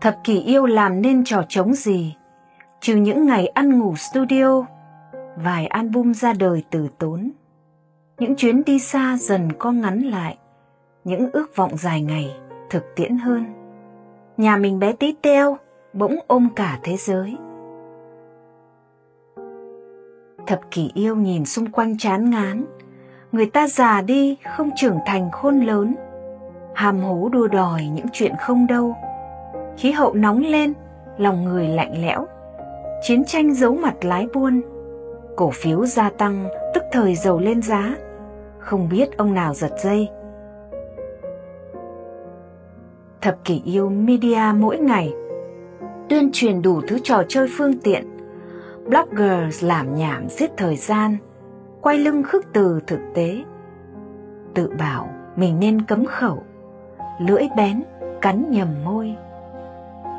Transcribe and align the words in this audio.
Thập 0.00 0.24
kỷ 0.24 0.40
yêu 0.40 0.66
làm 0.66 1.02
nên 1.02 1.24
trò 1.24 1.42
trống 1.48 1.74
gì, 1.74 2.16
trừ 2.80 2.96
những 2.96 3.26
ngày 3.26 3.46
ăn 3.46 3.78
ngủ 3.78 3.96
studio, 3.96 4.64
vài 5.36 5.66
album 5.66 6.12
ra 6.12 6.32
đời 6.32 6.64
từ 6.70 6.88
tốn. 6.98 7.30
Những 8.18 8.36
chuyến 8.36 8.64
đi 8.64 8.78
xa 8.78 9.16
dần 9.20 9.52
co 9.58 9.72
ngắn 9.72 10.00
lại, 10.00 10.38
những 11.04 11.30
ước 11.32 11.56
vọng 11.56 11.76
dài 11.76 12.02
ngày 12.02 12.36
thực 12.70 12.84
tiễn 12.96 13.18
hơn. 13.18 13.44
Nhà 14.36 14.56
mình 14.56 14.78
bé 14.78 14.92
tí 14.92 15.14
teo, 15.22 15.58
bỗng 15.92 16.16
ôm 16.26 16.48
cả 16.56 16.78
thế 16.82 16.96
giới. 16.96 17.36
Thập 20.46 20.60
kỷ 20.70 20.90
yêu 20.94 21.16
nhìn 21.16 21.44
xung 21.44 21.70
quanh 21.70 21.98
chán 21.98 22.30
ngán, 22.30 22.64
người 23.32 23.46
ta 23.46 23.68
già 23.68 24.00
đi 24.00 24.36
không 24.56 24.70
trưởng 24.76 24.98
thành 25.06 25.30
khôn 25.30 25.60
lớn, 25.60 25.94
hàm 26.74 27.00
hố 27.00 27.28
đua 27.32 27.46
đòi 27.48 27.84
những 27.84 28.06
chuyện 28.12 28.32
không 28.38 28.66
đâu. 28.66 28.96
Khí 29.80 29.90
hậu 29.90 30.14
nóng 30.14 30.40
lên, 30.40 30.72
lòng 31.18 31.44
người 31.44 31.68
lạnh 31.68 32.02
lẽo, 32.02 32.26
chiến 33.02 33.24
tranh 33.24 33.54
giấu 33.54 33.74
mặt 33.74 33.94
lái 34.04 34.26
buôn, 34.34 34.60
cổ 35.36 35.50
phiếu 35.54 35.86
gia 35.86 36.10
tăng 36.10 36.48
tức 36.74 36.82
thời 36.92 37.14
dầu 37.14 37.38
lên 37.38 37.62
giá, 37.62 37.96
không 38.58 38.88
biết 38.88 39.16
ông 39.16 39.34
nào 39.34 39.54
giật 39.54 39.72
dây. 39.82 40.08
Thập 43.20 43.44
kỷ 43.44 43.62
yêu 43.64 43.88
media 43.88 44.42
mỗi 44.54 44.78
ngày 44.78 45.12
tuyên 46.08 46.30
truyền 46.32 46.62
đủ 46.62 46.80
thứ 46.88 46.98
trò 47.02 47.22
chơi 47.28 47.48
phương 47.56 47.78
tiện. 47.82 48.04
Bloggers 48.86 49.66
làm 49.66 49.94
nhảm 49.94 50.28
giết 50.28 50.50
thời 50.56 50.76
gian, 50.76 51.16
quay 51.80 51.98
lưng 51.98 52.22
khước 52.22 52.52
từ 52.52 52.80
thực 52.86 53.00
tế. 53.14 53.44
Tự 54.54 54.70
bảo 54.78 55.08
mình 55.36 55.60
nên 55.60 55.82
cấm 55.82 56.04
khẩu, 56.04 56.42
lưỡi 57.20 57.48
bén, 57.56 57.82
cắn 58.20 58.50
nhầm 58.50 58.68
môi. 58.84 59.16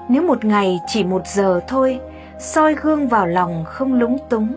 Nếu 0.10 0.24
một 0.24 0.46
ngày 0.46 0.80
chỉ 0.88 1.04
một 1.04 1.28
giờ 1.28 1.60
thôi, 1.68 2.00
soi 2.40 2.76
gương 2.76 3.08
vào 3.08 3.28
lòng 3.28 3.64
không 3.68 3.94
lúng 3.94 4.18
túng, 4.30 4.54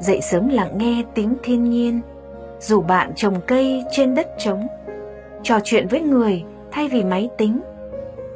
dậy 0.00 0.20
sớm 0.20 0.48
lặng 0.48 0.78
nghe 0.78 1.02
tiếng 1.14 1.34
thiên 1.42 1.70
nhiên, 1.70 2.00
dù 2.60 2.80
bạn 2.80 3.12
trồng 3.14 3.40
cây 3.46 3.84
trên 3.90 4.14
đất 4.14 4.28
trống, 4.38 4.66
trò 5.42 5.58
chuyện 5.64 5.86
với 5.88 6.00
người 6.00 6.44
thay 6.70 6.88
vì 6.88 7.04
máy 7.04 7.30
tính, 7.38 7.60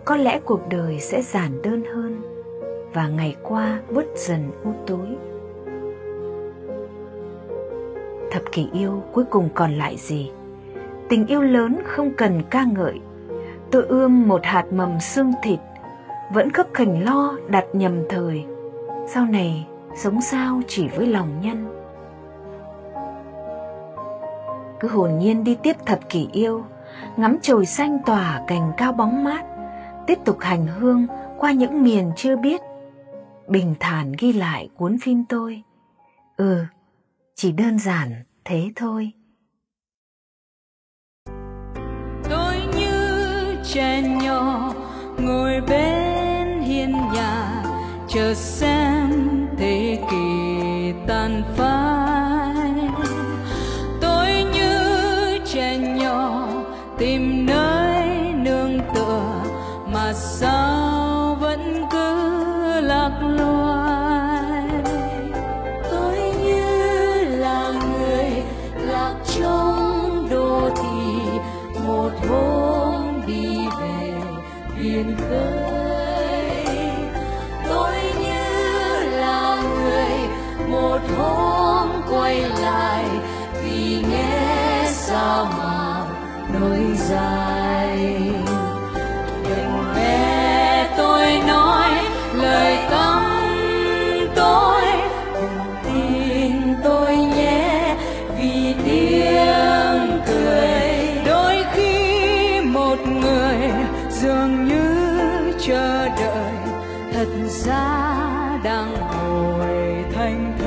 có 0.05 0.17
lẽ 0.17 0.41
cuộc 0.45 0.69
đời 0.69 1.01
sẽ 1.01 1.23
giản 1.23 1.63
đơn 1.63 1.83
hơn 1.95 2.23
và 2.93 3.09
ngày 3.09 3.37
qua 3.43 3.81
bớt 3.91 4.07
dần 4.17 4.51
u 4.65 4.73
tối. 4.87 5.07
Thập 8.31 8.43
kỷ 8.53 8.69
yêu 8.73 9.03
cuối 9.13 9.25
cùng 9.31 9.49
còn 9.55 9.73
lại 9.73 9.97
gì? 9.97 10.31
Tình 11.09 11.27
yêu 11.27 11.43
lớn 11.43 11.79
không 11.85 12.11
cần 12.17 12.43
ca 12.51 12.65
ngợi. 12.65 13.01
Tôi 13.71 13.87
ươm 13.87 14.29
một 14.29 14.41
hạt 14.45 14.65
mầm 14.73 15.01
xương 15.01 15.33
thịt, 15.43 15.59
vẫn 16.33 16.53
khấp 16.53 16.67
khảnh 16.75 17.05
lo 17.05 17.37
đặt 17.49 17.65
nhầm 17.73 18.03
thời. 18.09 18.45
Sau 19.09 19.27
này 19.27 19.67
sống 19.97 20.21
sao 20.21 20.61
chỉ 20.69 20.89
với 20.89 21.07
lòng 21.07 21.41
nhân. 21.41 21.67
Cứ 24.81 24.89
hồn 24.89 25.19
nhiên 25.19 25.45
đi 25.45 25.57
tiếp 25.63 25.77
thập 25.87 26.09
kỷ 26.09 26.29
yêu, 26.33 26.65
ngắm 27.17 27.37
trời 27.43 27.67
xanh 27.67 27.99
tỏa 28.07 28.41
cành 28.47 28.73
cao 28.77 28.93
bóng 28.93 29.25
mát, 29.25 29.45
tiếp 30.07 30.19
tục 30.25 30.37
hành 30.41 30.67
hương 30.67 31.07
qua 31.39 31.53
những 31.53 31.83
miền 31.83 32.13
chưa 32.17 32.37
biết 32.37 32.61
bình 33.49 33.75
thản 33.81 34.13
ghi 34.19 34.33
lại 34.33 34.69
cuốn 34.77 34.97
phim 35.03 35.25
tôi. 35.29 35.63
Ừ, 36.37 36.65
chỉ 37.35 37.53
đơn 37.53 37.79
giản 37.79 38.25
thế 38.45 38.71
thôi. 38.77 39.13
Tôi 42.31 42.55
như 42.77 43.57
trẻ 43.65 44.03
nhỏ 44.23 44.73
ngồi 45.19 45.61
bên 45.69 46.00
chờ 48.15 48.35
xem 48.35 49.49
thế 49.59 49.99
kỷ 50.11 50.93
tàn 51.07 51.43
phai. 51.57 52.89
Tôi 54.01 54.45
như 54.55 55.39
trẻ 55.47 55.79
nhỏ 55.79 56.49
tìm 56.99 57.47
nơi 57.47 58.09
nương 58.35 58.81
tựa, 58.95 59.43
mà 59.93 60.13
sao 60.13 61.37
vẫn 61.41 61.85
cứ 61.91 62.81
lạc 62.81 63.21
loài 63.23 64.69
tôi 65.91 66.19
như 66.45 67.25
là 67.39 67.73
người 67.73 68.31
lạc 68.77 69.15
trong 69.39 70.29
đô 70.31 70.71
thị, 70.77 71.23
một 71.87 72.11
hôm 72.29 73.23
đi 73.27 73.57
về 73.81 74.13
biển 74.79 75.17
khơi 75.29 75.80
quay 82.31 82.41
lại 82.63 83.05
vì 83.63 84.03
nghe 84.11 84.85
sao 84.89 85.45
mà 85.59 86.05
nỗi 86.53 86.81
dài. 86.97 88.31
Đừng 89.49 89.95
nghe 89.97 90.87
tôi 90.97 91.43
nói 91.47 91.91
lời 92.35 92.79
cấm 92.91 93.23
tôi, 94.35 94.83
đừng 95.35 95.75
tin 95.85 96.75
tôi 96.85 97.17
nhé, 97.17 97.97
vì 98.39 98.75
tiếng 98.85 100.21
cười 100.27 101.23
đôi 101.27 101.65
khi 101.73 102.61
một 102.61 102.99
người 103.07 103.71
dường 104.11 104.69
như 104.69 105.53
chờ 105.67 106.09
đợi 106.09 106.55
thật 107.13 107.29
ra 107.49 108.21
đang 108.65 108.95
ngồi 108.95 110.05
thành 110.15 110.59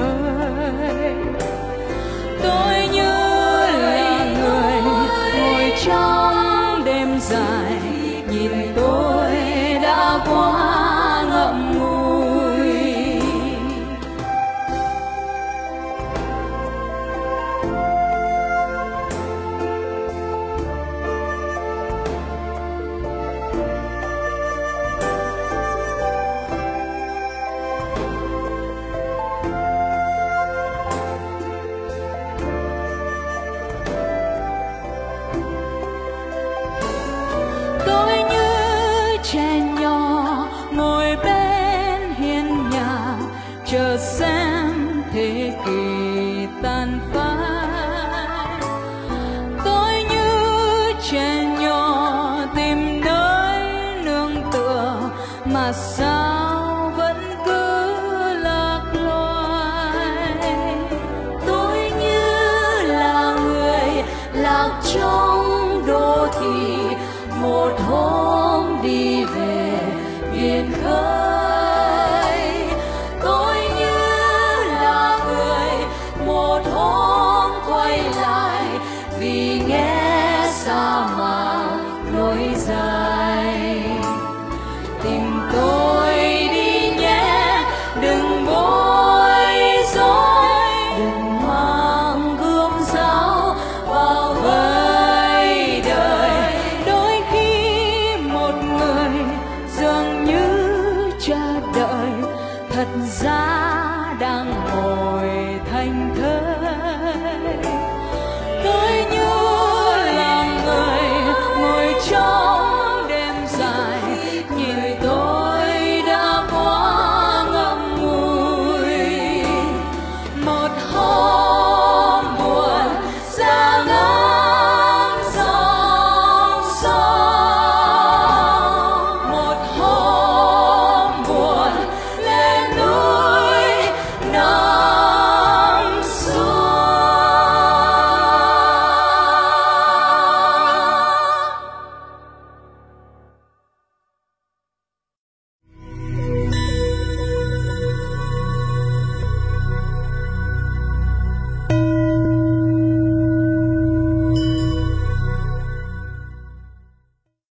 nhìn 8.34 8.74
tôi 8.76 9.32
đã 9.82 10.20
quá 10.26 10.63
chờ 43.74 43.98
xem 43.98 45.04
thế 45.14 45.54
kỷ 45.66 46.48
tan 46.64 47.00
phai. 47.14 48.60
Tôi 49.66 50.04
như 50.10 50.94
trẻ 51.12 51.58
nhỏ 51.60 52.36
tìm 52.56 53.02
nơi 53.06 53.64
nương 54.04 54.36
tựa 54.52 55.10
mà 55.46 55.72
sao 55.72 56.33
thật 79.24 80.66
ra 80.66 81.08
đang 81.16 81.43